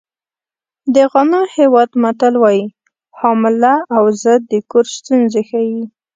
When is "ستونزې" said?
4.97-5.41